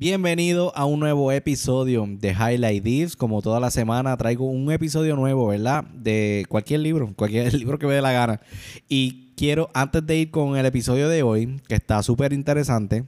[0.00, 3.16] Bienvenido a un nuevo episodio de Highlight This.
[3.16, 5.82] Como toda la semana traigo un episodio nuevo, ¿verdad?
[5.92, 8.40] De cualquier libro, cualquier libro que me dé la gana.
[8.88, 13.06] Y quiero, antes de ir con el episodio de hoy, que está súper interesante,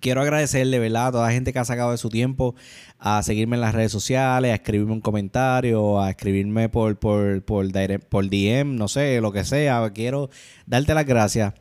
[0.00, 1.06] quiero agradecerle, ¿verdad?
[1.06, 2.56] A toda la gente que ha sacado de su tiempo
[2.98, 7.70] a seguirme en las redes sociales, a escribirme un comentario, a escribirme por, por, por,
[7.70, 9.88] por DM, no sé, lo que sea.
[9.94, 10.28] Quiero
[10.66, 11.54] darte las gracias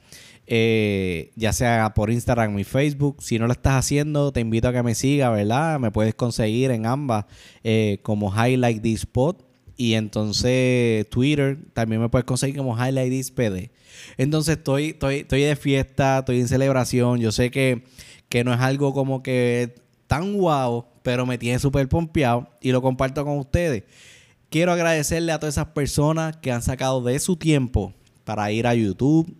[0.45, 3.21] eh, ya sea por Instagram y Facebook.
[3.21, 5.79] Si no lo estás haciendo, te invito a que me sigas, ¿verdad?
[5.79, 7.25] Me puedes conseguir en ambas
[7.63, 9.45] eh, como Highlight This Spot.
[9.75, 13.71] Y entonces Twitter también me puedes conseguir como Highlight This PD.
[14.17, 17.19] Entonces estoy, estoy, estoy de fiesta, estoy en celebración.
[17.19, 17.83] Yo sé que,
[18.29, 19.75] que no es algo como que
[20.07, 23.83] tan guau, pero me tiene súper pompeado y lo comparto con ustedes.
[24.49, 28.75] Quiero agradecerle a todas esas personas que han sacado de su tiempo para ir a
[28.75, 29.35] YouTube,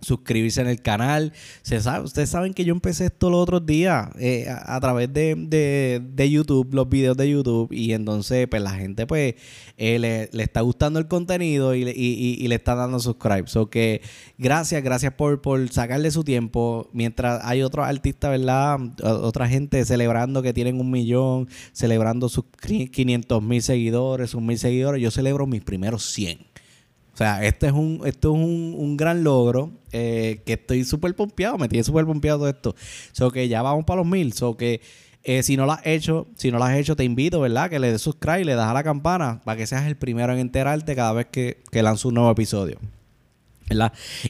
[0.00, 1.32] suscribirse en el canal.
[1.62, 6.28] Se sabe, ustedes saben que yo empecé esto los otros días eh, a, través de,
[6.30, 9.34] YouTube, los videos de YouTube, y entonces pues la gente pues
[9.76, 13.44] eh, le, está gustando el contenido y, le está dando subscribe.
[13.46, 14.02] So que
[14.38, 16.88] gracias, gracias por, por sacarle su tiempo.
[16.92, 18.78] Mientras hay otros artistas, ¿verdad?
[19.02, 25.02] Otra gente celebrando que tienen un millón, celebrando sus 500 mil seguidores, sus mil seguidores.
[25.02, 26.53] Yo celebro mis primeros 100.
[27.14, 31.56] O sea, este es un, esto es un, gran logro eh, que estoy súper pompeado,
[31.58, 32.74] me tiene súper pompeado todo esto.
[33.12, 34.32] So que ya vamos para los mil.
[34.32, 34.80] So que
[35.22, 37.70] eh, si no lo has hecho, si no lo has hecho, te invito, ¿verdad?
[37.70, 40.40] Que le des subscribe le das a la campana para que seas el primero en
[40.40, 42.78] enterarte cada vez que, que lanzo un nuevo episodio.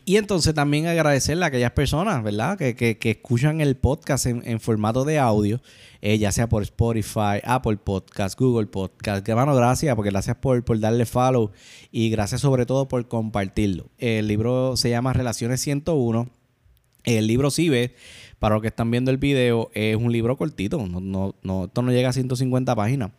[0.04, 2.56] Y entonces también agradecerle a aquellas personas, ¿verdad?
[2.56, 5.60] Que, que, escuchan el podcast en, en formato de audio,
[6.00, 9.24] eh, ya sea por Spotify, Apple Podcast, Google Podcast.
[9.24, 11.50] Que mano, gracias, porque gracias por, por darle follow
[11.91, 13.91] y gracias sobre todo por compartirlo.
[13.98, 16.28] El libro se llama Relaciones 101.
[17.04, 17.94] El libro ve
[18.44, 20.77] para los que están viendo el video, es un libro cortito.
[20.87, 23.10] No, no, no, esto no llega a 150 páginas.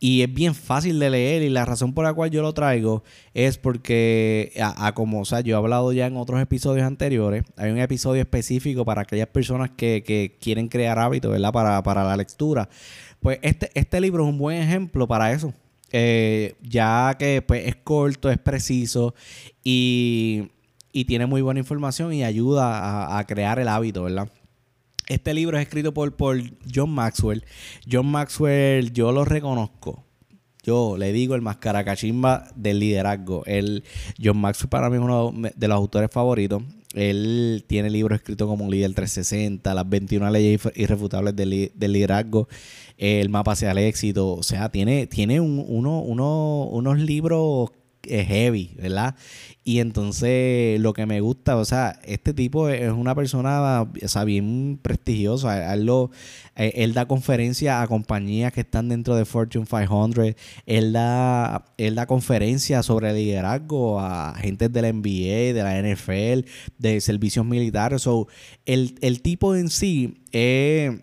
[0.00, 1.42] Y es bien fácil de leer.
[1.42, 3.02] Y la razón por la cual yo lo traigo
[3.34, 7.44] es porque, a, como, o sea, yo he hablado ya en otros episodios anteriores.
[7.58, 11.52] Hay un episodio específico para aquellas personas que, quieren crear hábitos, ¿verdad?
[11.52, 12.70] Para, la lectura.
[13.20, 15.52] Pues este, este libro es un buen ejemplo para eso.
[15.92, 19.14] Eh, ya que pues, es corto, es preciso
[19.62, 20.48] y,
[21.06, 24.28] tiene muy buena información y ayuda a crear el hábito, ¿verdad?
[25.08, 26.38] Este libro es escrito por, por
[26.72, 27.44] John Maxwell.
[27.90, 30.04] John Maxwell, yo lo reconozco.
[30.62, 33.42] Yo le digo el mascaracachimba del liderazgo.
[33.46, 33.82] El,
[34.22, 36.62] John Maxwell para mí es uno de los autores favoritos.
[36.94, 42.48] Él tiene libros escritos como Líder 360, Las 21 leyes irrefutables del, liderazgo,
[42.96, 44.34] El mapa hacia el éxito.
[44.34, 47.70] O sea, tiene, tiene uno, unos libros
[48.08, 49.14] es heavy, ¿verdad?
[49.64, 54.24] Y entonces lo que me gusta, o sea, este tipo es una persona, o sea,
[54.24, 55.72] bien prestigiosa.
[55.72, 55.88] Él,
[56.56, 60.34] eh, él da conferencias a compañías que están dentro de Fortune 500.
[60.66, 66.48] Él da, él da conferencias sobre liderazgo a gente de la NBA, de la NFL,
[66.78, 68.02] de servicios militares.
[68.02, 68.26] So,
[68.66, 71.02] el, el tipo en sí, eh,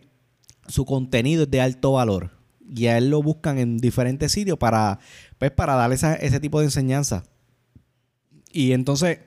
[0.68, 2.32] su contenido es de alto valor.
[2.76, 5.00] Y a él lo buscan en diferentes sitios para
[5.40, 7.24] pues para darle ese tipo de enseñanza.
[8.52, 9.20] Y entonces,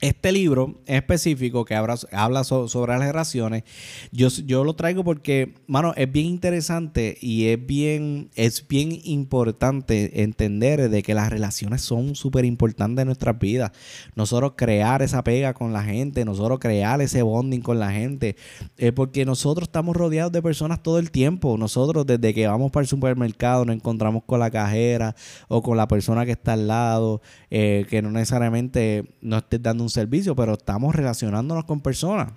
[0.00, 3.64] este libro específico que habla, sobre las relaciones,
[4.12, 10.22] yo, yo lo traigo porque, mano, es bien interesante y es bien, es bien importante
[10.22, 13.72] entender de que las relaciones son súper importantes en nuestras vidas.
[14.14, 18.36] Nosotros crear esa pega con la gente, nosotros crear ese bonding con la gente,
[18.76, 21.56] eh, porque nosotros estamos rodeados de personas todo el tiempo.
[21.56, 25.14] Nosotros desde que vamos para el supermercado nos encontramos con la cajera
[25.48, 29.83] o con la persona que está al lado, eh, que no necesariamente nos esté dando
[29.84, 32.32] un servicio, pero estamos relacionándonos con personas.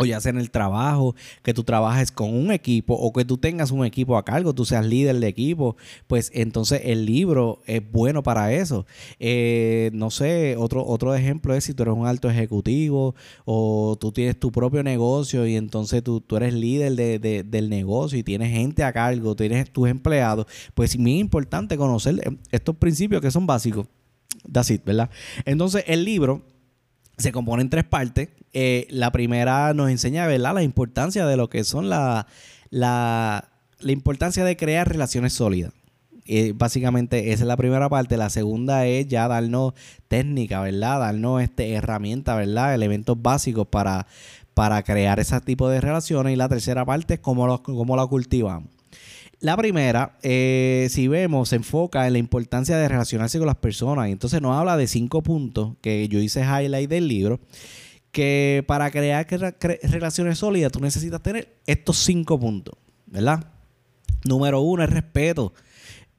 [0.00, 3.36] O ya sea en el trabajo, que tú trabajes con un equipo o que tú
[3.36, 5.76] tengas un equipo a cargo, tú seas líder de equipo,
[6.06, 8.86] pues entonces el libro es bueno para eso.
[9.18, 14.10] Eh, no sé, otro, otro ejemplo es si tú eres un alto ejecutivo o tú
[14.10, 18.52] tienes tu propio negocio y entonces tú, tú eres líder de, del negocio y tienes
[18.52, 23.46] gente a cargo, tienes tus empleados, pues es muy importante conocer estos principios que son
[23.46, 23.86] básicos.
[24.86, 25.10] ¿verdad?
[25.44, 26.42] Entonces el libro
[27.20, 28.28] se compone en tres partes.
[28.52, 30.54] Eh, la primera nos enseña, ¿verdad?
[30.54, 32.26] La importancia de lo que son la,
[32.70, 33.48] la,
[33.84, 35.72] importancia de crear relaciones sólidas.
[36.26, 38.16] Eh, básicamente esa es la primera parte.
[38.16, 39.74] La segunda es ya darnos
[40.08, 41.00] técnica, ¿verdad?
[41.00, 42.74] Darnos este, herramientas, ¿verdad?
[42.74, 44.06] Elementos básicos para,
[44.54, 46.32] para crear ese tipo de relaciones.
[46.32, 48.79] Y la tercera parte es cómo, cómo la cultivamos.
[49.40, 54.08] La primera, eh, si vemos, se enfoca en la importancia de relacionarse con las personas.
[54.08, 57.40] Entonces nos habla de cinco puntos que yo hice highlight del libro.
[58.12, 59.24] que para crear
[59.84, 62.74] relaciones sólidas tú necesitas tener estos cinco puntos,
[63.06, 63.44] ¿verdad?
[64.24, 65.52] Número uno es respeto.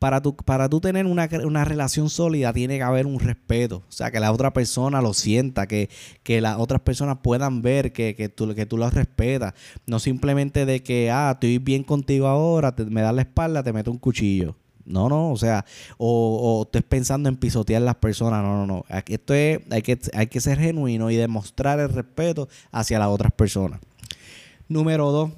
[0.02, 1.28] Para tú, para tú tener una,
[1.64, 3.84] relación sólida tiene que haber un respeto.
[3.88, 5.92] O sea, que la otra persona lo sienta, que,
[6.24, 9.54] que las otras personas puedan ver que, que, tú, que tú los respetas.
[9.86, 13.92] No simplemente de que, ah, estoy bien contigo ahora, me das la espalda, te meto
[13.92, 14.56] un cuchillo.
[14.86, 15.66] No, no, o sea,
[16.00, 16.08] o,
[16.42, 18.42] o estés pensando en pisotear las personas.
[18.42, 18.86] No, no, no.
[19.06, 23.34] Esto es, hay que, hay que ser genuino y demostrar el respeto hacia las otras
[23.34, 23.80] personas.
[24.68, 25.32] Número dos,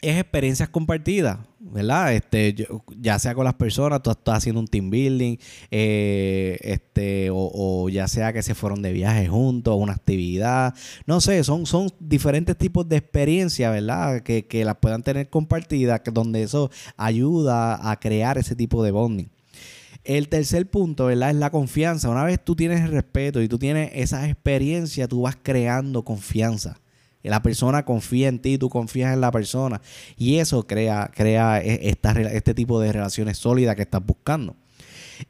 [0.00, 2.14] es experiencias compartidas, ¿verdad?
[2.14, 2.54] Este,
[2.98, 5.36] ya sea con las personas, tú estás haciendo un team building,
[5.70, 10.74] eh, este, o, ya sea que se fueron de viaje juntos, una actividad,
[11.06, 14.22] no sé, son, son diferentes tipos de experiencias, ¿verdad?
[14.22, 19.28] Que, que las puedan tener compartidas, donde eso ayuda a crear ese tipo de bonding.
[20.04, 21.30] El tercer punto, ¿verdad?
[21.30, 22.08] Es la confianza.
[22.08, 26.78] Una vez tú tienes el respeto y tú tienes esa experiencia, tú vas creando confianza.
[27.28, 29.80] La persona confía en ti, tú confías en la persona.
[30.16, 34.56] Y eso crea, crea e, este tipo de relaciones sólidas que estás buscando.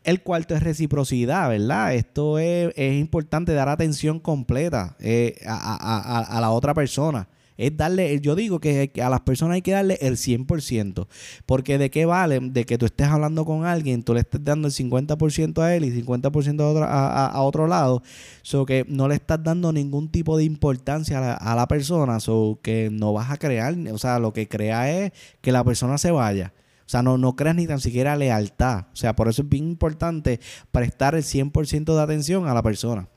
[0.05, 1.95] El cuarto es reciprocidad, ¿verdad?
[1.95, 8.61] Esto es, importante dar atención completa eh, a, la otra persona es darle, yo digo
[8.61, 11.07] que a las personas hay que darle el 100%,
[11.47, 14.69] porque de qué vale de que tú estés hablando con alguien, tú le estés dando
[14.69, 18.03] el 50% a él y 50% a otro, a, otro lado,
[18.43, 22.91] so que no le estás dando ningún tipo de importancia a la, persona, so que
[22.91, 26.53] no vas a crear, o sea, lo que crea es que la persona se vaya.
[26.87, 28.85] O sea, no, no creas ni tan siquiera lealtad.
[28.93, 30.39] O sea, por eso es bien importante
[30.71, 33.09] prestar el 100% de atención a la persona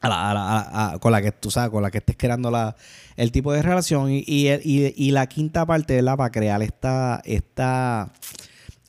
[0.00, 2.76] con la que tú sabes, con la que estés creando la,
[3.16, 4.10] el tipo de relación.
[4.10, 8.12] Y, y, y, la quinta parte la para crear esta, esta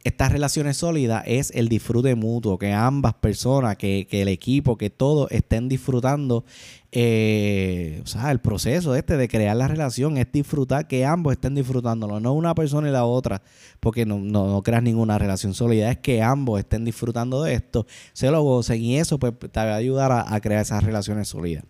[0.09, 5.31] estas relaciones sólidas es el disfrute mutuo, que ambas personas, que, el equipo, que todos
[5.31, 6.44] estén disfrutando,
[6.91, 11.56] eh, o sea, el proceso este de crear la relación es disfrutar, que ambos estén
[11.56, 13.41] disfrutándolo, no una persona y la otra,
[13.79, 18.31] porque no, no, creas ninguna relación sólida, es que ambos estén disfrutando de esto, se
[18.31, 21.63] lo gocen y eso pues te va a ayudar a crear esas relaciones sólidas.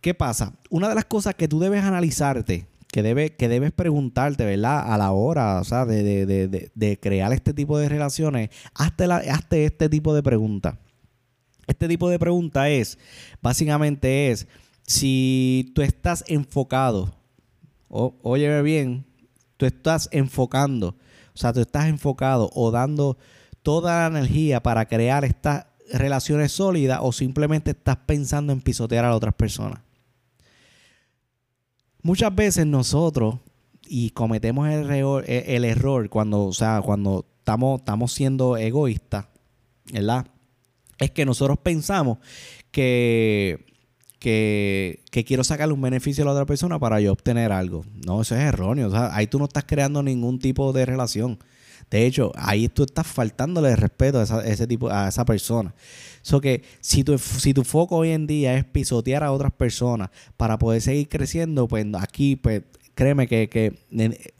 [0.00, 0.52] ¿Qué pasa?
[0.70, 4.90] Una de las cosas que tú debes analizarte que, debe, que debes preguntarte, ¿verdad?
[4.90, 10.14] A la hora, o sea, de, crear este tipo de relaciones, hazte, la, este tipo
[10.14, 10.78] de pregunta.
[11.66, 12.96] Este tipo de pregunta es,
[13.42, 14.48] básicamente es,
[14.86, 17.14] si tú estás enfocado,
[17.88, 19.04] o, óyeme bien,
[19.58, 20.96] tú estás enfocando,
[21.34, 23.18] o sea, tú estás enfocado o dando
[23.60, 29.14] toda la energía para crear estas relaciones sólidas o simplemente estás pensando en pisotear a
[29.14, 29.85] otras personas.
[32.06, 33.40] Muchas veces nosotros,
[33.84, 39.26] y cometemos el error, el error cuando, o sea, cuando estamos, estamos siendo egoístas,
[39.92, 40.24] ¿verdad?
[40.98, 42.18] Es que nosotros pensamos
[42.70, 43.66] que,
[44.20, 47.84] que, que, quiero sacarle un beneficio a la otra persona para yo obtener algo.
[48.06, 48.86] No, eso es erróneo.
[48.86, 51.40] O sea, ahí tú no estás creando ningún tipo de relación.
[51.90, 55.74] De hecho, ahí tú estás faltándole respeto a, ese tipo, a esa persona.
[56.22, 60.10] So que si tu, si tu foco hoy en día es pisotear a otras personas
[60.36, 62.62] para poder seguir creciendo, pues aquí, pues
[62.94, 63.78] créeme que, que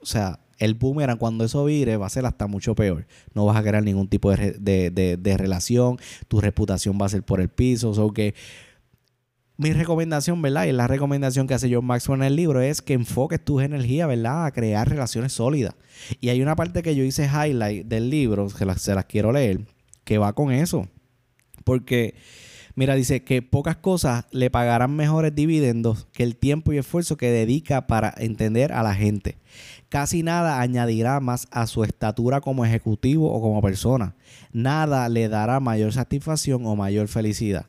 [0.00, 3.06] o sea, el boomerang cuando eso vire va a ser hasta mucho peor.
[3.34, 4.56] No vas a crear ningún tipo de,
[4.90, 7.94] de, relación, tu reputación va a ser por el piso.
[7.94, 8.35] So que
[9.58, 10.66] mi recomendación, ¿verdad?
[10.66, 14.06] Y la recomendación que hace John Maxwell en el libro es que enfoques tu energía,
[14.06, 14.44] ¿verdad?
[14.44, 15.75] A crear relaciones sólidas.
[16.20, 19.60] Y hay una parte que yo hice highlight del libro, que se las quiero leer,
[20.04, 20.88] que va con eso.
[21.64, 22.14] Porque,
[22.75, 27.30] mira, dice que pocas cosas le pagarán mejores dividendos que el tiempo y esfuerzo que
[27.30, 29.38] dedica para entender a la gente.
[29.88, 34.16] Casi nada añadirá más a su estatura como ejecutivo o como persona.
[34.52, 37.66] Nada le dará mayor satisfacción o mayor felicidad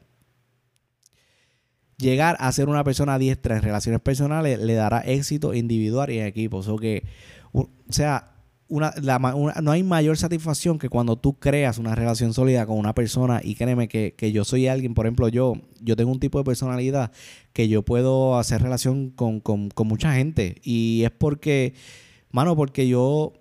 [1.97, 6.27] llegar a ser una persona diestra en relaciones personales le dará éxito individual y en
[6.27, 6.59] equipo.
[6.59, 7.03] O, que,
[7.51, 8.35] o sea,
[8.69, 8.93] una,
[9.61, 13.55] no hay mayor satisfacción que cuando tú creas una relación sólida con una persona y
[13.55, 17.11] créeme que, yo soy alguien, por ejemplo, yo, yo tengo un tipo de personalidad
[17.53, 21.73] que yo puedo hacer relación con, con, con mucha gente y es porque,
[22.29, 23.33] mano, porque yo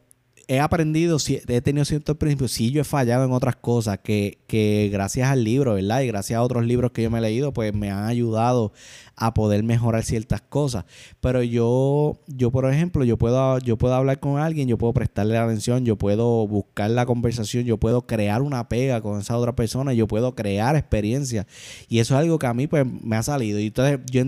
[0.48, 4.88] he aprendido, he tenido ciertos principios, sí yo he fallado en otras cosas que, que
[4.92, 6.02] gracias al libro, ¿verdad?
[6.02, 8.72] Y gracias a otros libros que yo me he leído, pues me han ayudado
[9.16, 10.84] a poder mejorar ciertas cosas.
[11.20, 15.36] Pero yo, yo por ejemplo, yo puedo, yo puedo hablar con alguien, yo puedo prestarle
[15.36, 19.94] atención, yo puedo buscar la conversación, yo puedo crear una pega con esa otra persona,
[19.94, 21.46] yo puedo crear experiencia.
[21.88, 23.58] Y eso es algo que a mí pues me ha salido.
[23.58, 24.22] Y entonces yo,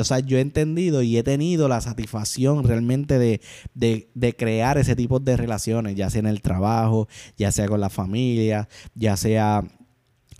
[0.00, 3.40] o sea, yo he entendido y he tenido la satisfacción realmente de,
[3.74, 5.63] de, de crear ese tipo de relaciones,
[5.94, 9.64] ya sea en el trabajo, ya sea con la familia, ya sea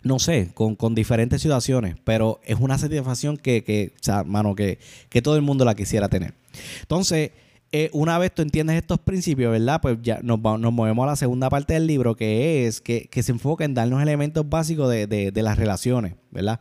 [0.03, 4.79] no sé, con, diferentes situaciones, pero es una satisfacción que, que o sea, mano, que,
[5.09, 6.35] que todo el mundo la quisiera tener.
[6.83, 7.31] Entonces,
[7.77, 9.81] eh, una vez tú entiendes estos principios, ¿verdad?
[9.81, 13.33] Pues ya nos, nos movemos a la segunda parte del libro, que es que, se
[13.33, 16.61] enfoca en darnos elementos básicos de, de, las relaciones, ¿verdad?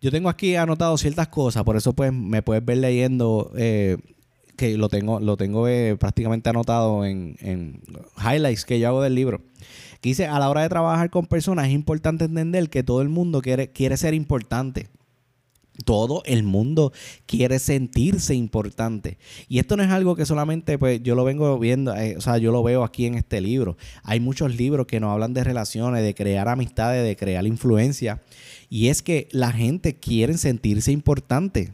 [0.00, 3.98] Yo tengo aquí anotado ciertas cosas, por eso pues me puedes ver leyendo, eh,
[4.60, 7.82] que lo tengo, lo tengo eh, prácticamente anotado en, en
[8.16, 9.40] highlights que yo hago del libro
[10.00, 13.08] que dice, a la hora de trabajar con personas es importante entender que todo el
[13.08, 14.88] mundo quiere, quiere ser importante.
[15.84, 16.92] Todo el mundo
[17.24, 19.16] quiere sentirse importante.
[19.48, 22.36] Y esto no es algo que solamente pues yo lo vengo viendo, eh, o sea,
[22.36, 23.78] yo lo veo aquí en este libro.
[24.02, 28.22] Hay muchos libros que nos hablan de relaciones, de crear amistades, de crear influencia.
[28.68, 31.72] Y es que la gente quiere sentirse importante.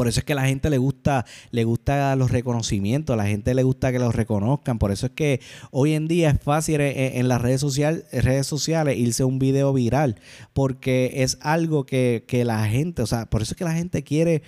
[0.00, 3.52] Por eso es que la gente le gusta, le gusta los reconocimientos, a la gente
[3.52, 4.78] le gusta que los reconozcan.
[4.78, 5.42] Por eso es que
[5.72, 7.62] hoy en día es fácil en, las redes,
[8.10, 10.18] redes sociales irse un video viral.
[10.54, 14.42] Porque es algo que, la gente, o sea, por eso es que la gente quiere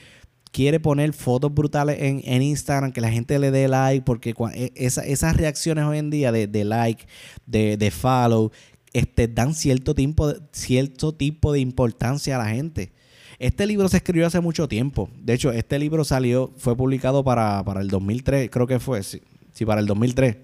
[0.53, 5.37] quiere poner fotos brutales en, Instagram, que la gente le dé like, porque e, esas
[5.37, 7.05] reacciones hoy en día de, like,
[7.45, 8.53] de, de follow,
[8.95, 12.93] este, dan cierto tipo, cierto tipo de importancia a la gente.
[13.43, 15.11] Este libro se escribió hace mucho tiempo.
[15.21, 19.21] De hecho, este libro salió, fue publicado para, el 2003, creo que fue, sí,
[19.67, 20.37] para el 2003.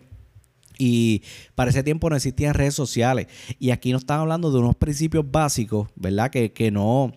[0.79, 1.23] Y
[1.55, 3.29] para ese tiempo no existían redes sociales.
[3.61, 6.33] Y aquí nos están hablando de unos principios básicos, ¿verdad?
[6.33, 7.15] Que, que no,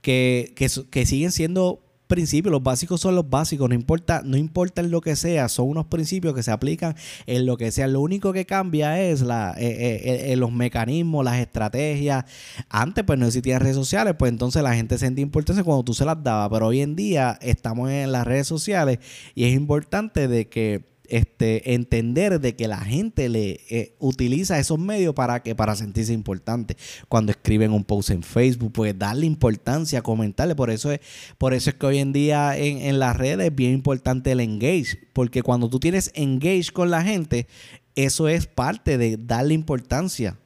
[0.00, 4.90] que, que siguen siendo principios, los básicos son los básicos, no importa, no importa en
[4.90, 6.96] lo que sea, son unos principios que se aplican
[7.26, 7.86] en lo que sea.
[7.86, 12.24] Lo único que cambia es la, eh, eh, eh, los mecanismos, las estrategias.
[12.68, 16.04] Antes pues no existían redes sociales, pues entonces la gente sentía importancia cuando tú se
[16.04, 18.98] las dabas, pero hoy en día estamos en las redes sociales
[19.34, 24.78] y es importante de que este, entender de que la gente le eh, utiliza esos
[24.78, 26.76] medios para que para sentirse importante.
[27.08, 30.54] Cuando escriben un post en Facebook, pues darle importancia, comentarle.
[30.54, 31.00] Por eso es,
[31.38, 34.40] por eso es que hoy en día en, en las redes es bien importante el
[34.40, 34.98] engage.
[35.12, 37.46] Porque cuando tú tienes engage con la gente,
[37.94, 40.38] eso es parte de darle importancia.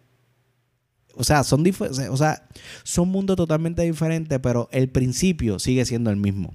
[1.15, 1.65] O sea, son
[2.11, 2.49] o sea,
[2.85, 6.55] son mundos totalmente diferentes, pero el principio sigue siendo el mismo.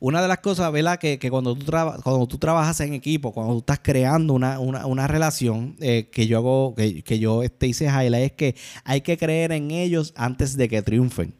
[0.00, 0.98] Una de las cosas, ¿verdad?
[0.98, 1.66] Que, que cuando, tú
[2.02, 6.74] cuando tú trabajas en equipo, cuando tú estás creando una, relación, eh, que yo hago,
[6.74, 10.68] que, que yo este, hice highlight, es que hay que creer en ellos antes de
[10.68, 11.34] que triunfen.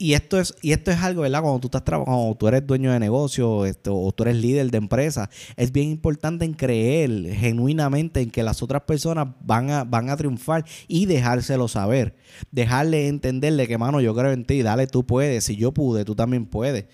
[0.00, 1.42] Y esto es, y esto es algo, ¿verdad?
[1.42, 4.78] Cuando tú estás trabajando, tú eres dueño de negocio esto, o tú eres líder de
[4.78, 10.08] empresa, es bien importante en creer genuinamente en que las otras personas van a, van
[10.08, 12.16] a triunfar y dejárselo saber.
[12.50, 15.44] Dejarle entenderle que, mano, yo creo en ti, dale, tú puedes.
[15.44, 16.86] Si yo pude, tú también puedes.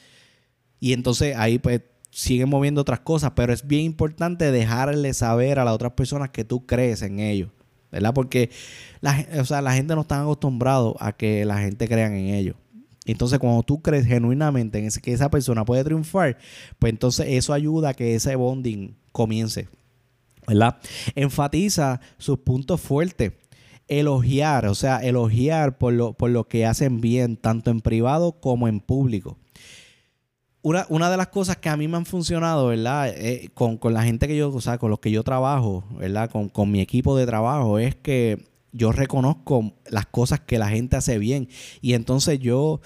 [0.87, 1.81] Y entonces ahí pues
[2.13, 6.45] siguen moviendo otras cosas, pero es bien importante dejarle saber a las otras personas que
[6.45, 7.51] tú crees en ellos,
[7.91, 8.15] ¿verdad?
[8.15, 8.51] Porque
[9.01, 12.55] la, o sea, la gente no está acostumbrada a que la gente crea en ellos.
[13.05, 16.39] Entonces, cuando tú crees genuinamente en que esa persona puede triunfar,
[16.79, 19.69] pues entonces eso ayuda a que ese bonding comience.
[20.47, 20.79] ¿Verdad?
[21.17, 23.33] Enfatiza sus puntos fuertes.
[23.89, 28.69] Elogiar, o sea, elogiar por lo, por lo que hacen bien, tanto en privado como
[28.69, 29.37] en público
[30.89, 33.09] una, de las cosas que a mí me han funcionado, ¿verdad?
[33.09, 36.29] Eh, con, la gente que yo, o sea, con los que yo trabajo, ¿verdad?
[36.31, 40.97] Con, con mi equipo de trabajo, es que yo reconozco las cosas que la gente
[40.97, 41.49] hace bien.
[41.81, 42.81] Y entonces yo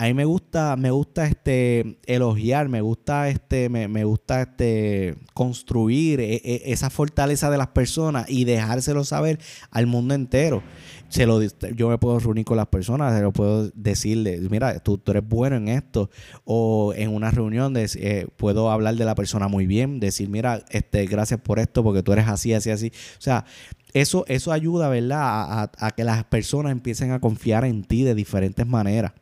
[0.00, 6.20] a mí me gusta, me gusta este elogiar, me gusta este, me, gusta este construir
[6.20, 9.38] e, e, esa fortaleza de las personas y dejárselo saber
[9.70, 10.62] al mundo entero.
[11.10, 15.00] Se lo, yo me puedo reunir con las personas, se lo puedo decirle, mira, tú,
[15.06, 16.08] eres bueno en esto.
[16.44, 21.04] O en una reunión eh, puedo hablar de la persona muy bien, decir, mira, este,
[21.06, 22.92] gracias por esto, porque tú eres así, así, así.
[23.18, 23.44] O sea,
[23.92, 25.70] eso, eso ayuda, ¿verdad?
[25.76, 29.12] a que las personas empiecen a confiar en ti de diferentes maneras.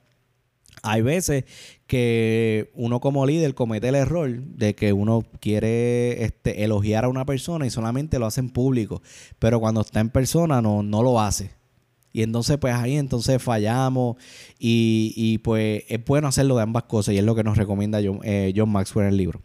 [0.82, 1.44] Hay veces
[1.86, 7.24] que uno como líder comete el error de que uno quiere este, elogiar a una
[7.24, 9.02] persona y solamente lo hace en público,
[9.38, 11.57] pero cuando está en persona no, no lo hace.
[12.18, 14.16] Y entonces, pues ahí entonces fallamos
[14.58, 18.00] y, y, pues es bueno hacerlo de ambas cosas y es lo que nos recomienda
[18.04, 19.40] John, eh, John Maxwell en el libro.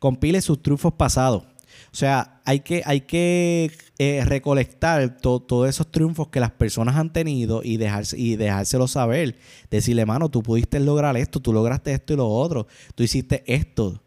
[0.00, 1.44] Compile sus trufos pasados.
[1.44, 7.10] O sea, hay que, hay que eh, recolectar todos esos triunfos que las personas han
[7.10, 9.38] tenido y, dejarse, y dejárselo saber.
[9.70, 14.02] Decirle, mano, tú pudiste lograr esto, tú lograste esto y lo otro, tú hiciste esto.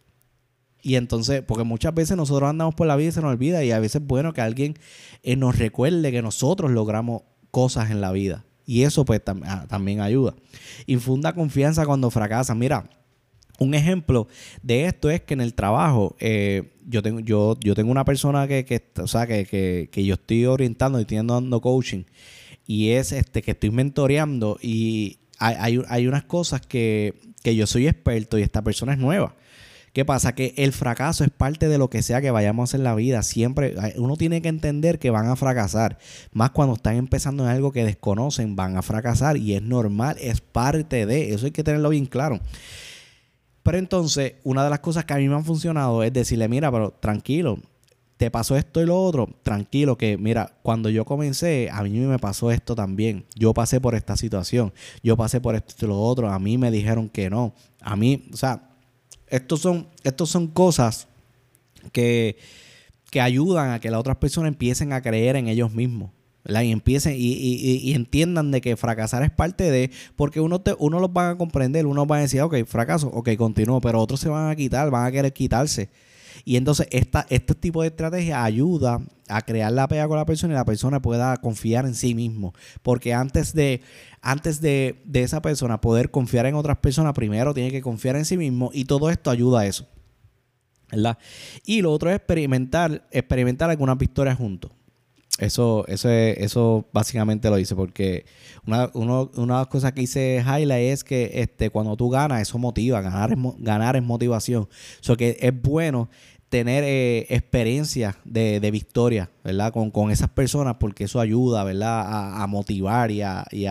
[0.84, 3.72] Y entonces, porque muchas veces nosotros andamos por la vida y se nos olvida y
[3.72, 4.76] a veces es bueno que alguien
[5.24, 7.24] eh, nos recuerde que nosotros logramos
[7.58, 8.46] cosas en la vida.
[8.68, 10.36] Y eso pues ah, también ayuda.
[10.86, 12.60] Infunda confianza cuando fracasan.
[12.60, 12.88] Mira,
[13.58, 14.28] un ejemplo
[14.62, 18.48] de esto es que en el trabajo eh, yo tengo yo yo tengo una persona
[18.48, 22.04] que, que o sea que, que, yo estoy orientando y estoy dando coaching
[22.68, 27.88] y es este que estoy mentoreando y hay, hay, unas cosas que, que yo soy
[27.88, 29.36] experto y esta persona es nueva.
[29.98, 30.36] ¿Qué pasa?
[30.36, 32.94] Que el fracaso es parte de lo que sea que vayamos a hacer en la
[32.94, 33.24] vida.
[33.24, 35.98] Siempre uno tiene que entender que van a fracasar.
[36.32, 40.40] Más cuando están empezando en algo que desconocen, van a fracasar y es normal, es
[40.40, 41.34] parte de.
[41.34, 42.40] Eso hay que tenerlo bien claro.
[43.64, 46.72] Pero entonces, una de las cosas que a mí me han funcionado es decirle, mira,
[46.72, 47.58] pero tranquilo,
[48.18, 52.20] te pasó esto y lo otro, tranquilo, que mira, cuando yo comencé, a mí me
[52.20, 53.26] pasó esto también.
[53.36, 56.70] Yo pasé por esta situación, yo pasé por esto y lo otro, a mí me
[56.70, 57.56] dijeron que no.
[57.82, 58.62] A mí, o sea,
[59.30, 61.08] estos son, estos son cosas
[61.92, 62.38] que,
[63.10, 66.12] que ayudan a que las otras personas empiecen a creer en ellos mismos.
[66.50, 71.02] Y empiecen y, y, entiendan de que fracasar es parte de, porque uno, te, uno
[71.02, 74.30] los van a comprender, uno va a decir, ok, fracaso, ok, continúo, pero otros se
[74.30, 75.90] van a quitar, van a querer quitarse.
[76.46, 80.54] Y entonces esta, este tipo de estrategia ayuda a crear la pega con la persona
[80.54, 82.54] y la persona pueda confiar en sí mismo.
[82.82, 83.82] Porque antes de,
[84.22, 88.26] antes de, de esa persona poder confiar en otras personas, primero tiene que confiar en
[88.26, 89.88] sí mismo y todo esto ayuda a eso.
[90.92, 91.18] ¿verdad?
[91.66, 94.72] Y lo otro es experimentar, experimentar algunas victorias juntos.
[95.40, 98.26] Eso, eso, eso básicamente lo dice, porque
[98.66, 102.42] una, uno, una de las cosas que dice Highlight es que este, cuando tú ganas,
[102.42, 104.64] eso motiva, ganar es, ganar es motivación.
[104.64, 106.10] O sea que es bueno
[106.50, 109.72] tener eh, experiencia de, de, victoria, ¿verdad?
[109.74, 112.42] Con, con, esas personas, porque eso ayuda, ¿verdad?
[112.42, 113.66] A, motivar y a, y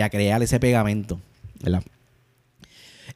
[0.00, 1.20] a crear ese pegamento,
[1.60, 1.82] ¿verdad?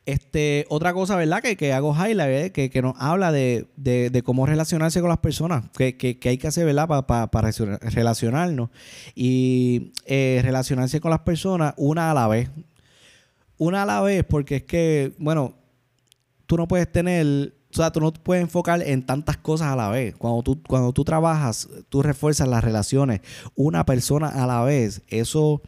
[0.06, 1.40] Este, otra cosa, ¿verdad?
[1.40, 5.64] Que, que hago highlight, que, que, nos habla de, de, cómo relacionarse con las personas,
[5.74, 6.88] que, que, hay que hacer, ¿verdad?
[7.06, 8.68] Para pa, relacionarnos.
[9.14, 12.50] Y eh, relacionarse con las personas una a la vez.
[13.56, 15.54] Una a la vez, porque es que, bueno,
[16.44, 19.88] tú no puedes tener, o sea, tú no puedes enfocar en tantas cosas a la
[19.88, 20.14] vez.
[20.16, 23.22] Cuando tú, cuando tú trabajas, tú refuerzas las relaciones
[23.54, 25.00] una persona a la vez.
[25.08, 25.62] Eso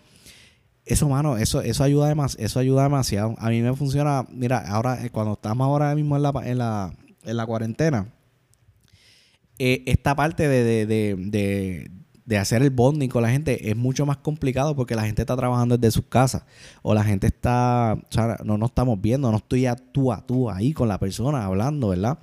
[0.86, 3.34] eso, mano, eso, eso ayuda eso ayuda demasiado.
[3.38, 6.94] A mí me funciona, mira, ahora eh, cuando estamos ahora mismo en la, en la,
[7.24, 8.06] en la cuarentena,
[9.58, 11.90] eh, esta parte de, de,
[12.24, 15.36] de, hacer el bonding con la gente es mucho más complicado porque la gente está
[15.36, 16.44] trabajando desde sus casas
[16.82, 20.24] o la gente está, o sea, no nos estamos viendo, no estoy a tú a
[20.24, 22.18] tú ahí con la persona hablando, ¿verdad?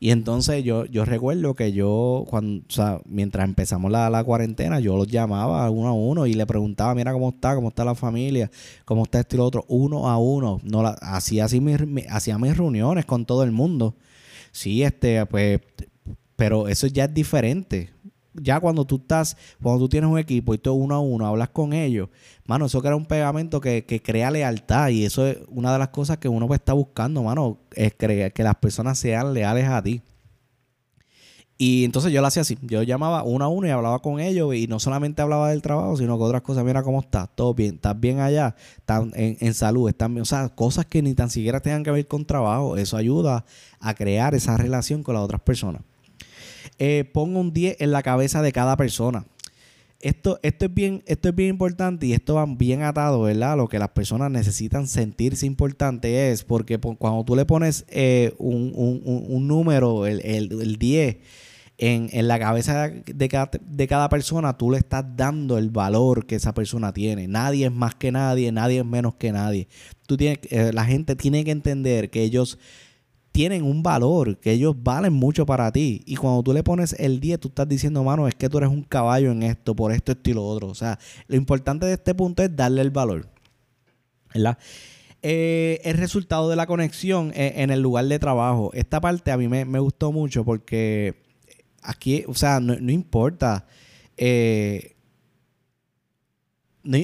[0.00, 4.78] Y entonces yo, yo recuerdo que yo, cuando, o sea, mientras empezamos la, la, cuarentena,
[4.78, 7.96] yo los llamaba uno a uno y le preguntaba, mira cómo está, cómo está la
[7.96, 8.50] familia,
[8.84, 10.60] cómo está esto y lo otro, uno a uno.
[10.62, 13.96] No hacía así mis, hacía mis reuniones con todo el mundo.
[14.52, 15.60] Sí, este, pues,
[16.36, 17.90] pero eso ya es diferente.
[18.42, 21.50] Ya cuando tú estás, cuando tú tienes un equipo y tú uno a uno hablas
[21.50, 22.08] con ellos,
[22.44, 25.88] mano, eso crea un pegamento que, que crea lealtad y eso es una de las
[25.88, 30.02] cosas que uno está buscando, mano, es creer que las personas sean leales a ti.
[31.60, 32.56] Y entonces yo lo hacía así.
[32.62, 34.54] Yo llamaba uno a uno y hablaba con ellos.
[34.54, 36.64] Y no solamente hablaba del trabajo, sino que otras cosas.
[36.64, 40.22] Mira cómo estás, todo bien, estás bien allá, estás en, salud, están bien.
[40.22, 42.76] O sea, cosas que ni tan siquiera tengan que ver con trabajo.
[42.76, 43.44] Eso ayuda
[43.80, 45.82] a crear esa relación con las otras personas.
[46.78, 49.26] Eh, pongo un 10 en la cabeza de cada persona
[50.00, 53.56] esto, esto, es bien, esto es bien importante y esto va bien atado, ¿verdad?
[53.56, 59.48] Lo que las personas necesitan sentirse importante es porque cuando tú le pones eh, un,
[59.48, 61.16] número, el, el, 10,
[61.78, 66.26] en, en, la cabeza de cada, de cada persona, tú le estás dando el valor
[66.26, 67.26] que esa persona tiene.
[67.26, 69.68] Nadie es más que nadie, nadie es menos que nadie.
[70.06, 72.58] Tú tienes, eh, la gente tiene que entender que ellos
[73.32, 76.02] tienen un valor, que ellos valen mucho para ti.
[76.06, 78.70] Y cuando tú le pones el 10, tú estás diciendo, mano, es que tú eres
[78.70, 80.68] un caballo en esto, por esto, esto y lo otro.
[80.68, 83.28] O sea, lo importante de este punto es darle el valor.
[84.34, 84.58] ¿Verdad?
[85.22, 88.70] Eh, el resultado de la conexión e, en, el lugar de trabajo.
[88.72, 91.22] Esta parte a mí me, gustó mucho porque
[91.82, 93.66] aquí, o sea, no, importa.
[94.16, 94.94] Eh,
[96.84, 96.96] no,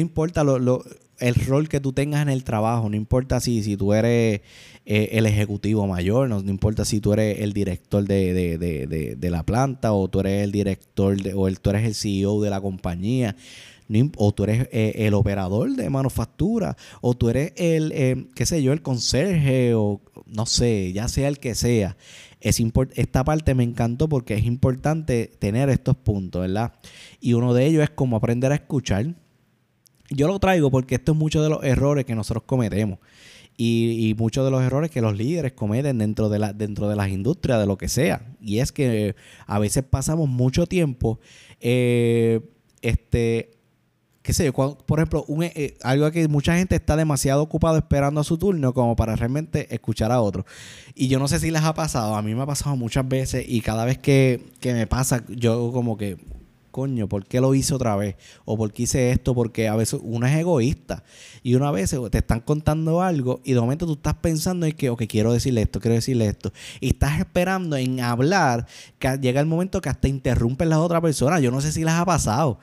[0.00, 0.84] importa lo,
[1.18, 4.42] el rol que tú tengas en el trabajo, no importa si, si tú eres
[4.88, 10.06] eh, el ejecutivo mayor, no, importa si tú eres el director de, la planta o
[10.06, 13.34] tú eres el director o el, tú eres el CEO de la compañía.
[14.16, 18.62] o tú eres eh, el operador de manufactura, o tú eres el, eh, qué sé
[18.62, 21.96] yo, el conserje, o no sé, ya sea el que sea.
[22.40, 22.62] Es
[22.94, 26.74] esta parte me encantó porque es importante tener estos puntos, ¿verdad?
[27.20, 29.16] Y uno de ellos es como aprender a escuchar.
[30.10, 33.00] Yo lo traigo porque esto es mucho de los errores que nosotros cometemos
[33.56, 37.08] y, muchos de los errores que los líderes cometen dentro de, la, dentro de las
[37.08, 38.22] industrias, de lo que sea.
[38.40, 39.14] Y es que
[39.46, 41.18] a veces pasamos mucho tiempo,
[41.60, 42.40] eh,
[42.82, 43.50] este,
[44.22, 48.24] qué sé yo, por ejemplo, eh, algo que mucha gente está demasiado ocupado esperando a
[48.24, 50.44] su turno como para realmente escuchar a otro.
[50.94, 53.44] Y yo no sé si les ha pasado, a mí me ha pasado muchas veces
[53.48, 56.18] y cada vez que, que me pasa, yo como que
[56.76, 58.16] coño, ¿por qué lo hice otra vez?
[58.44, 59.34] O ¿por qué hice esto?
[59.34, 61.04] Porque a veces uno es egoísta
[61.42, 64.90] y una vez te están contando algo y de momento tú estás pensando en que,
[64.90, 66.52] ok, quiero decirle esto, quiero decirle esto.
[66.80, 68.66] Y estás esperando en hablar
[68.98, 71.40] que llega el momento que hasta interrumpen las otras personas.
[71.40, 72.58] Yo no sé si les ha pasado.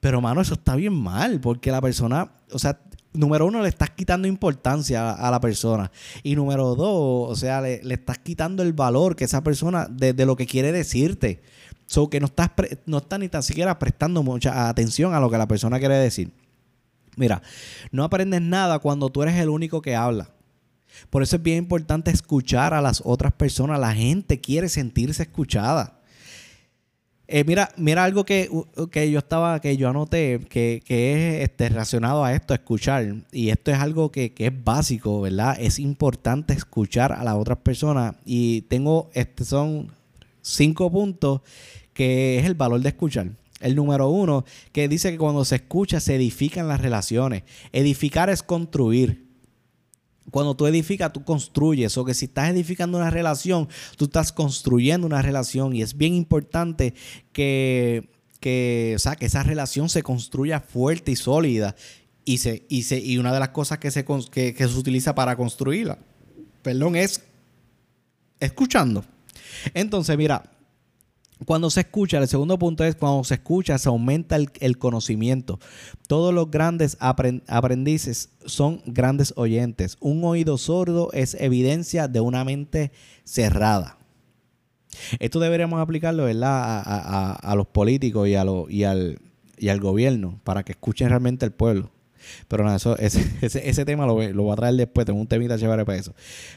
[0.00, 2.80] Pero, mano, eso está bien mal, porque la persona, o sea,
[3.12, 5.92] número uno, le estás quitando importancia a, la persona.
[6.22, 10.34] Y número dos, o sea, le, estás quitando el valor que esa persona, de, lo
[10.34, 11.42] que quiere decirte.
[11.90, 12.52] So que no estás,
[12.86, 16.30] no estás ni tan siquiera prestando mucha atención a lo que la persona quiere decir.
[17.16, 17.42] Mira,
[17.90, 20.30] no aprendes nada cuando tú eres el único que habla.
[21.10, 23.80] Por eso es bien importante escuchar a las otras personas.
[23.80, 25.98] La gente quiere sentirse escuchada.
[27.26, 32.32] Eh, mira, mira algo que, yo estaba, que yo anoté, que, es este, relacionado a
[32.34, 33.16] esto, escuchar.
[33.32, 35.56] Y esto es algo que, es básico, ¿verdad?
[35.58, 38.14] Es importante escuchar a las otras personas.
[38.24, 39.90] Y tengo, este son
[40.42, 41.40] cinco puntos
[41.92, 43.30] que es el valor de escuchar.
[43.60, 47.42] El número uno, que dice que cuando se escucha se edifican las relaciones.
[47.72, 49.28] Edificar es construir.
[50.30, 51.96] Cuando tú edificas, tú construyes.
[51.98, 55.74] O que si estás edificando una relación, tú estás construyendo una relación.
[55.74, 56.94] Y es bien importante
[57.32, 58.08] que,
[58.40, 61.76] que, sea, que esa relación se construya fuerte y sólida.
[62.24, 65.36] Y, se, y, se, y una de las cosas que se, que se utiliza para
[65.36, 65.98] construirla,
[66.62, 67.24] perdón, es
[68.38, 69.04] escuchando.
[69.74, 70.42] Entonces, mira,
[71.46, 75.58] cuando se escucha, el segundo punto es cuando se escucha, se aumenta el, conocimiento.
[76.06, 79.96] Todos los grandes aprendices son grandes oyentes.
[80.00, 82.92] Un oído sordo es evidencia de una mente
[83.24, 83.96] cerrada.
[85.18, 86.82] Esto deberíamos aplicarlo ¿verdad?
[86.84, 91.90] A, los políticos y, al, gobierno para que escuchen realmente el pueblo.
[92.48, 95.06] Pero eso, ese, ese, tema lo, lo, voy a traer después.
[95.06, 96.14] Tengo un temita chévere para eso.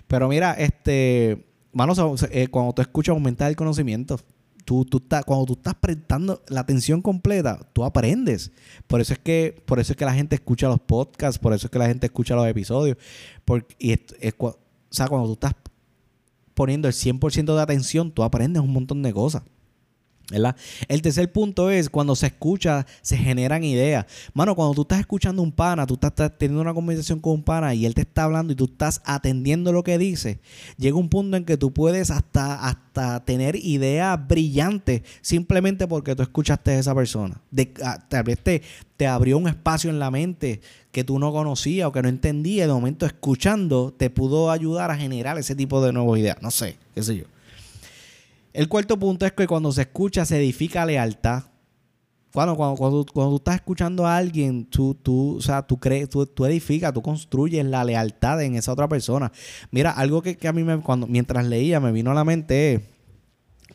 [0.08, 2.00] Pero mira, este, manos,
[2.32, 4.18] eh, cuando tú escuchas aumentar el conocimiento
[4.64, 8.52] tú, tú cuando tú estás prestando la atención completa, tú aprendes.
[8.88, 11.68] Por eso es que, por eso es que la gente escucha los podcasts, por eso
[11.68, 12.98] es que la gente escucha los episodios.
[13.46, 14.06] Porque,
[14.40, 14.58] o
[14.90, 15.56] sea, cuando tú estás
[16.54, 19.44] poniendo el 100% de atención, tú aprendes un montón de cosas.
[20.32, 24.06] El tercer punto es cuando se escucha, se generan ideas.
[24.34, 27.74] Mano, cuando tú estás escuchando un pana, tú estás teniendo una conversación con un pana
[27.76, 30.40] y él te está hablando y tú estás atendiendo lo que dice,
[30.78, 36.24] llega un punto en que tú puedes hasta, hasta tener ideas brillantes simplemente porque tú
[36.24, 37.42] escuchaste a esa persona.
[37.52, 37.66] De,
[38.08, 38.62] tal vez te,
[38.96, 42.68] te abrió un espacio en la mente que tú no conocías o que no entendías.
[42.68, 46.38] De momento, escuchando, te pudo ayudar a generar ese tipo de nuevas ideas.
[46.42, 47.33] No sé, qué sé yo.
[48.54, 51.44] El cuarto punto es que cuando se escucha se edifica lealtad.
[52.32, 56.26] Cuando, cuando, cuando, tú estás escuchando a alguien, tú, tú, o sea, tú, crees, tú,
[56.26, 59.32] tú, edificas, tú construyes la lealtad en esa otra persona.
[59.70, 62.90] Mira, algo que, a mí me, cuando, mientras leía me vino a la mente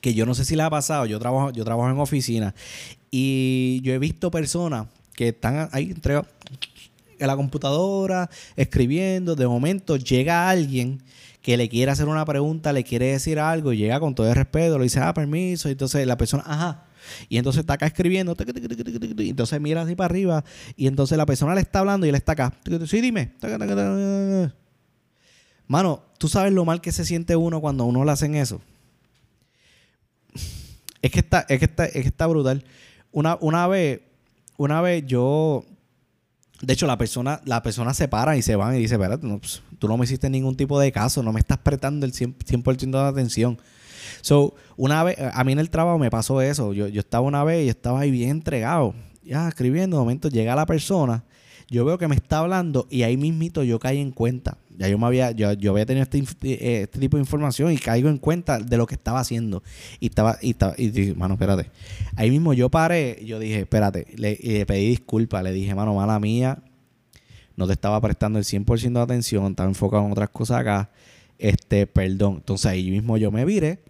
[0.00, 2.54] que yo no sé si le ha pasado, yo trabajo, yo trabajo en oficina
[3.10, 6.16] y yo he visto personas que están ahí entre
[7.18, 11.02] en la computadora escribiendo, de momento llega alguien
[11.48, 14.76] que le quiere hacer una pregunta, le quiere decir algo, llega con todo el respeto,
[14.76, 16.84] le dice, ah, permiso, y entonces la persona, ajá.
[17.30, 18.36] Y entonces está acá escribiendo,
[19.16, 20.44] y entonces mira así para arriba,
[20.76, 22.52] y entonces la persona le está hablando y él está acá.
[22.86, 23.32] Sí, dime.
[25.66, 28.60] Mano, ¿tú sabes lo mal que se siente uno cuando uno le hacen eso?
[31.00, 32.62] Es que está, es que está, es que está brutal.
[33.10, 34.02] Una, una vez,
[34.58, 35.64] una vez yo
[36.60, 39.62] de hecho, la persona, la persona se para y se van y dice, espérate, pues,
[39.78, 42.98] tú no me hiciste ningún tipo de caso, no me estás prestando el 100%, de
[42.98, 43.58] atención.
[44.20, 46.72] So, una vez, a mí en el trabajo me pasó eso.
[46.72, 50.54] Yo, yo estaba una vez y estaba ahí bien entregado, ya escribiendo, de momento llega
[50.54, 51.24] la persona
[51.70, 54.56] yo veo que me está hablando y ahí mismito yo caí en cuenta.
[54.78, 58.08] Ya yo me había, yo, había tenido este, eh, este, tipo de información y caigo
[58.08, 59.62] en cuenta de lo que estaba haciendo.
[60.00, 61.70] Y estaba, y estaba, y dije, mano, espérate.
[62.16, 66.18] Ahí mismo yo paré, yo dije, espérate, le, le pedí disculpas, le dije, mano, mala
[66.20, 66.62] mía,
[67.58, 70.90] no te estaba prestando el 100% de atención, estaba enfocado en otras cosas acá.
[71.38, 72.36] Este, perdón.
[72.36, 73.80] Entonces ahí mismo yo me viré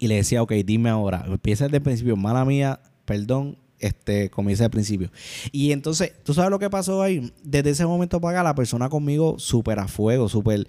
[0.00, 4.64] y le decía, ok, dime ahora, empieza desde el principio, mala mía, perdón, este, comienza
[4.64, 5.12] al principio.
[5.52, 7.32] Y entonces, ¿tú sabes lo que pasó ahí?
[7.44, 10.66] Desde ese momento para acá, la persona conmigo súper a fuego, súper,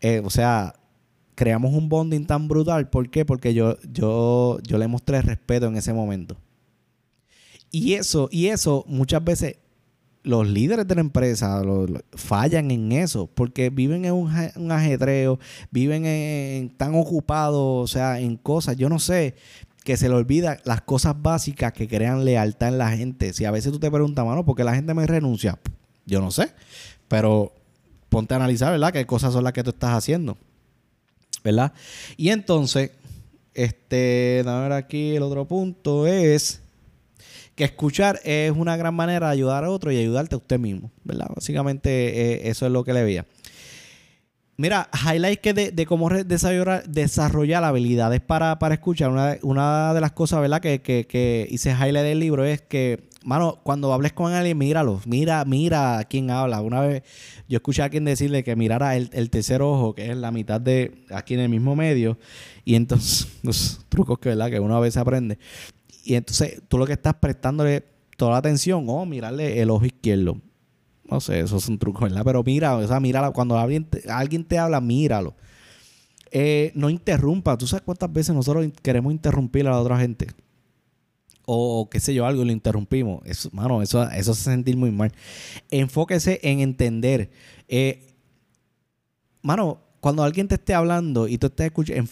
[0.00, 0.76] eh, o sea,
[1.34, 2.88] creamos un bonding tan brutal.
[2.90, 3.24] ¿Por qué?
[3.24, 6.36] Porque yo, yo, yo le mostré respeto en ese momento.
[7.72, 9.56] Y eso, y eso muchas veces
[10.22, 11.62] los líderes de la empresa
[12.12, 15.38] fallan en eso porque viven en un, un ajetreo,
[15.70, 19.34] viven en, tan ocupados, o sea, en cosas, yo no sé,
[19.84, 23.32] que se le olvida las cosas básicas que crean lealtad en la gente.
[23.32, 25.58] Si a veces tú te preguntas, mano, ¿por qué la gente me renuncia?
[26.06, 26.52] Yo no sé,
[27.08, 27.52] pero
[28.08, 28.92] ponte a analizar, ¿verdad?
[28.92, 30.36] ¿Qué cosas son las que tú estás haciendo?
[31.42, 31.72] ¿Verdad?
[32.18, 32.90] Y entonces,
[33.54, 36.60] este, a ver aquí, el otro punto es
[37.60, 40.90] que escuchar es una gran manera de ayudar a otro y ayudarte a usted mismo,
[41.04, 41.26] ¿verdad?
[41.34, 43.26] Básicamente eh, eso es lo que le veía.
[44.56, 49.10] Mira, highlight que de, cómo desarrollar, desarrollar habilidades para, para escuchar.
[49.10, 50.62] Una, una, de las cosas, ¿verdad?
[50.62, 55.00] Que, que, que hice highlight del libro es que mano, cuando hables con alguien, míralo,
[55.06, 56.60] mira, mira a quién habla.
[56.60, 57.02] Una vez
[57.48, 61.04] yo escuché a alguien decirle que mirara el, tercer ojo, que es la mitad de
[61.10, 62.18] aquí en el mismo medio,
[62.64, 64.50] y entonces, los trucos que, ¿verdad?
[64.50, 65.38] que uno a veces aprende.
[66.04, 67.84] Y entonces tú lo que estás prestándole
[68.16, 70.40] toda la atención, oh, mirarle el ojo izquierdo.
[71.04, 72.22] No sé, eso es un truco, ¿verdad?
[72.24, 73.32] Pero mira, o sea, míralo.
[73.32, 75.34] Cuando alguien te, alguien te habla, míralo.
[76.30, 77.58] Eh, no interrumpa.
[77.58, 80.28] ¿Tú sabes cuántas veces nosotros queremos interrumpir a la otra gente?
[81.52, 83.22] o, qué sé yo, algo y lo interrumpimos.
[83.26, 85.12] Eso, mano, eso, eso hace sentir muy mal.
[85.70, 87.28] Enfóquese en entender.
[87.66, 88.14] Eh,
[89.42, 92.08] mano, cuando alguien te esté hablando y tú estés escuchando,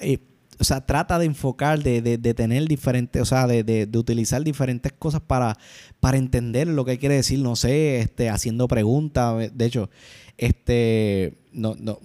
[0.00, 0.18] eh,
[0.62, 4.92] o sea, trata de enfocar, de, de, tener diferentes, o sea, de, de, utilizar diferentes
[4.92, 5.58] cosas para,
[5.98, 9.50] para entender lo que quiere decir, no sé, este, haciendo preguntas.
[9.52, 9.90] De hecho,
[10.38, 11.98] este, no, no,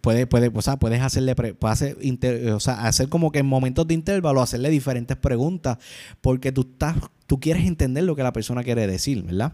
[0.00, 1.96] puede, puede, o sea, puedes hacerle, hacer,
[2.52, 5.78] o sea, hacer como que en momentos de intervalo, hacerle diferentes preguntas,
[6.20, 6.94] porque tú estás,
[7.26, 9.52] tú quieres entender lo que la persona quiere decir, ¿verdad?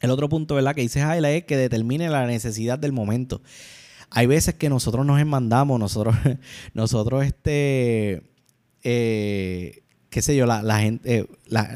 [0.00, 0.74] El otro punto, ¿verdad?
[0.74, 3.42] Que dice Jaila es que determine la necesidad del momento.
[4.14, 6.14] Hay veces que nosotros nos enmandamos, nosotros,
[6.74, 8.22] nosotros, este,
[8.82, 11.26] eh, qué sé yo, la, gente, eh,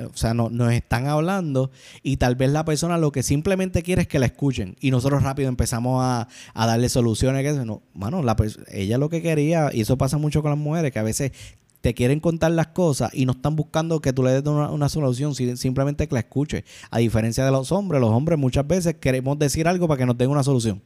[0.05, 1.70] o sea, no, nos están hablando
[2.03, 5.22] y tal vez la persona lo que simplemente quiere es que la escuchen y nosotros
[5.22, 7.42] rápido empezamos a, darle soluciones.
[7.42, 8.37] Que, no, mano, la,
[8.70, 11.33] ella lo que quería, y eso pasa mucho con las mujeres, que a veces
[11.81, 15.35] te quieren contar las cosas y no están buscando que tú le des una, solución,
[15.35, 16.64] simplemente que la escuche.
[16.90, 20.18] A diferencia de los hombres, los hombres muchas veces queremos decir algo para que nos
[20.18, 20.83] den una solución.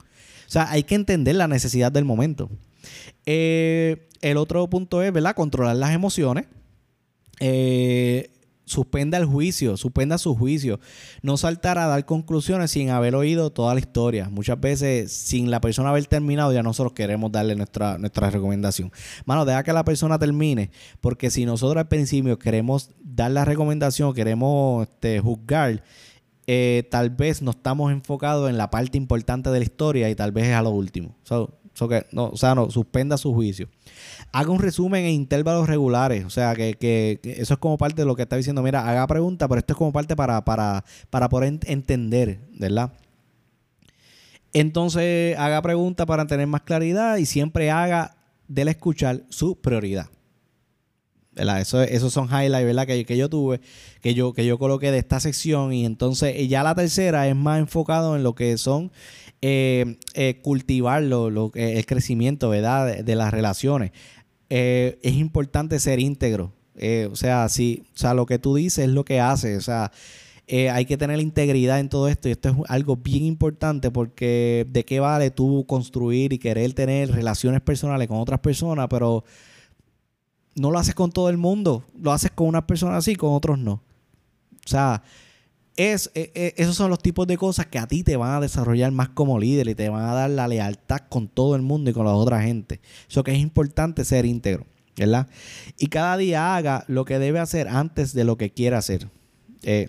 [0.50, 2.50] O sea, hay que entender la necesidad del momento.
[3.24, 5.36] Eh, el otro punto es, ¿verdad?
[5.36, 6.46] Controlar las emociones
[7.38, 8.32] eh,
[8.64, 10.80] suspenda el juicio, suspenda su juicio.
[11.22, 14.28] No saltar a dar conclusiones sin haber oído toda la historia.
[14.28, 18.90] Muchas veces, sin la persona haber terminado, ya nosotros queremos darle nuestra, nuestra recomendación.
[19.24, 24.14] Mano, deja que la persona termine, porque si nosotros al principio queremos dar la recomendación,
[24.14, 25.84] queremos este, juzgar,
[26.52, 30.32] eh, tal vez no estamos enfocados en la parte importante de la historia y tal
[30.32, 31.14] vez es a lo último.
[31.24, 33.68] que, no, o sea, no, suspenda su juicio
[34.32, 36.24] haga un resumen en intervalos regulares.
[36.24, 38.62] O sea, que, eso es como parte de lo que está diciendo.
[38.62, 42.92] Mira, haga preguntas, pero esto es como parte para, para, para poder entender, ¿verdad?
[44.52, 48.16] Entonces, haga preguntas para tener más claridad y siempre haga
[48.48, 50.08] del escuchar su prioridad.
[51.36, 52.86] Eso, esos son highlights ¿verdad?
[52.86, 53.60] Que, que, yo tuve,
[54.00, 55.72] que yo, que yo coloqué de esta sección.
[55.72, 58.90] Y entonces ya la tercera es más enfocado en lo que son
[59.42, 62.50] eh, eh, cultivar lo, el crecimiento.
[62.50, 63.92] De, las relaciones.
[64.48, 66.52] Eh, es importante ser íntegro.
[67.10, 69.58] o sea, si, o sea, lo que tú dices es lo que haces.
[69.58, 69.92] O sea,
[70.72, 72.28] hay que tener integridad en todo esto.
[72.28, 77.12] Y esto es algo bien importante porque de qué vale tú construir y querer tener
[77.12, 79.24] relaciones personales con otras personas, pero
[80.54, 81.84] no lo haces con todo el mundo.
[81.98, 83.82] Lo haces con unas personas así, con otros no.
[84.64, 85.02] O sea,
[85.76, 88.40] es, e, e, esos son los tipos de cosas que a ti te van a
[88.40, 91.90] desarrollar más como líder y te van a dar la lealtad con todo el mundo
[91.90, 92.80] y con la otra gente.
[93.08, 95.28] Eso que es importante ser íntegro, ¿verdad?
[95.78, 99.08] Y cada día haga lo que debe hacer antes de lo que quiera hacer.
[99.62, 99.88] Eh,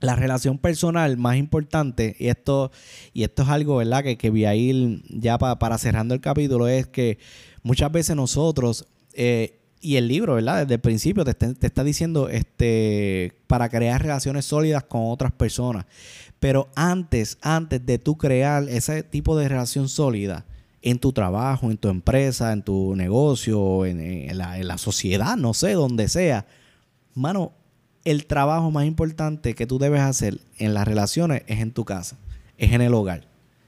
[0.00, 2.70] la relación personal más importante, y esto,
[3.12, 4.04] y esto es algo, ¿verdad?
[4.04, 7.18] Que, que voy a ir ya para cerrando el capítulo, es que
[7.62, 10.62] muchas veces nosotros eh, y el libro, ¿verdad?
[10.62, 15.86] Desde el principio te, está diciendo este, para crear relaciones sólidas con otras personas.
[16.40, 20.44] Pero antes, antes de tú crear ese tipo de relación sólida
[20.82, 25.54] en tu trabajo, en tu empresa, en tu negocio, en, la, en la sociedad, no
[25.54, 26.46] sé, donde sea,
[27.14, 27.52] mano,
[28.04, 32.16] el trabajo más importante que tú debes hacer en las relaciones es en tu casa,
[32.56, 33.26] es en el hogar,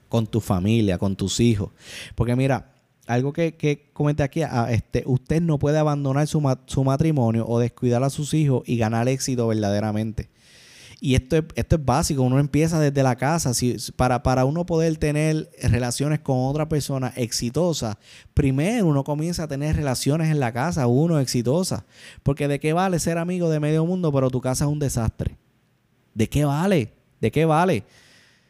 [0.08, 1.70] con tu familia, con tus hijos.
[2.14, 2.69] Porque mira,
[3.10, 6.40] algo que, que comenté aquí, ah, este, usted no puede abandonar su,
[6.84, 10.30] matrimonio o descuidar a sus hijos y ganar éxito verdaderamente.
[11.00, 13.52] Y esto es, esto es básico, uno empieza desde la casa.
[13.52, 17.98] Si, para, para uno poder tener relaciones con otra persona exitosa,
[18.32, 21.86] primero uno comienza a tener relaciones en la casa, uno exitosa.
[22.22, 25.36] Porque de qué vale ser amigo de medio mundo, pero tu casa es un desastre.
[26.14, 26.92] ¿De qué vale?
[27.20, 27.84] ¿De qué vale?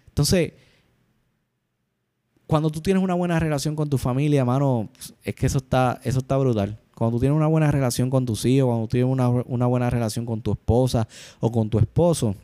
[0.09, 0.53] Entonces,
[2.51, 4.89] cuando tú tienes una buena relación con tu familia, mano,
[5.23, 6.81] es que eso está, eso está brutal.
[6.97, 9.09] Cuando tú tienes una buena relación con tus hijos, cuando tú tienes
[9.47, 11.07] una, buena relación con tu esposa
[11.39, 12.35] o con tu esposo,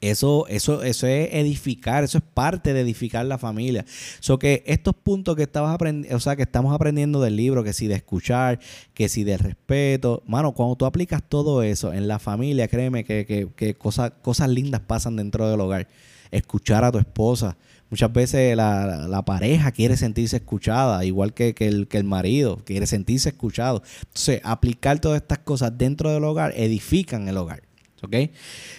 [0.00, 3.84] Eso, eso, eso es edificar, eso es parte de edificar la familia.
[4.18, 7.72] So que estos puntos que estabas aprendiendo, o sea, que estamos aprendiendo del libro, que
[7.72, 8.58] si de escuchar,
[8.94, 13.24] que si de respeto, mano, cuando tú aplicas todo eso en la familia, créeme que,
[13.26, 15.86] que, que cosas, cosas lindas pasan dentro del hogar.
[16.32, 17.56] Escuchar a tu esposa.
[17.90, 22.62] Muchas veces la, la pareja quiere sentirse escuchada, igual que, que, el, que el marido
[22.64, 23.82] quiere sentirse escuchado.
[24.06, 27.62] Entonces, aplicar todas estas cosas dentro del hogar edifican el hogar.
[28.02, 28.16] ¿Ok?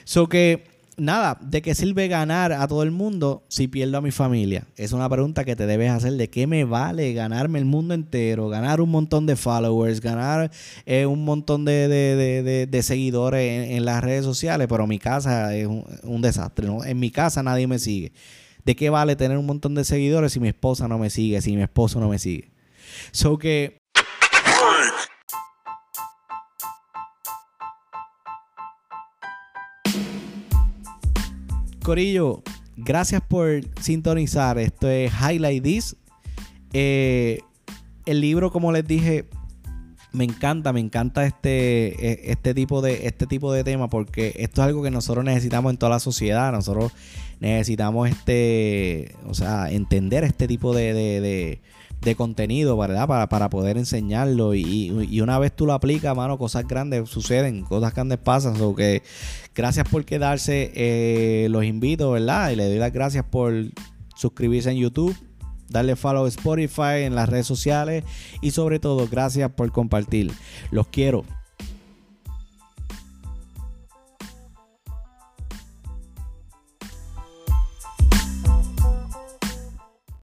[0.05, 0.63] So que
[0.97, 4.67] nada, ¿de qué sirve ganar a todo el mundo si pierdo a mi familia?
[4.77, 6.13] Es una pregunta que te debes hacer.
[6.13, 8.49] ¿De qué me vale ganarme el mundo entero?
[8.49, 10.51] Ganar un montón de followers, ganar
[10.85, 16.67] eh, un montón de, seguidores en, las redes sociales, pero mi casa es un, desastre.
[16.67, 16.83] ¿no?
[16.83, 18.11] En mi casa nadie me sigue.
[18.65, 21.55] ¿De qué vale tener un montón de seguidores si mi esposa no me sigue, si
[21.55, 22.51] mi esposo no me sigue?
[23.11, 23.81] So que
[31.83, 32.43] Corillo,
[32.77, 34.59] gracias por sintonizar.
[34.59, 35.95] Esto es Highlight This.
[36.73, 37.41] Eh,
[38.05, 39.25] el libro, como les dije,
[40.11, 44.61] me encanta, me encanta este, e, este, tipo de, este tipo de tema porque esto
[44.61, 46.51] es algo que nosotros necesitamos en toda la sociedad.
[46.51, 46.91] Nosotros
[47.39, 51.59] necesitamos este, o sea, entender este tipo de,
[52.01, 53.07] de contenido, ¿verdad?
[53.07, 54.55] Para, para poder enseñarlo.
[54.55, 58.57] Y, una vez tú lo aplicas, mano, cosas grandes suceden, cosas grandes pasan.
[58.57, 58.75] So
[59.55, 60.71] gracias por quedarse.
[60.75, 62.49] Eh, los invito, ¿verdad?
[62.49, 63.53] Y le doy las gracias por
[64.15, 65.15] suscribirse en YouTube.
[65.71, 68.03] Darle follow a Spotify en las redes sociales
[68.41, 70.31] y sobre todo gracias por compartir.
[70.69, 71.25] Los quiero.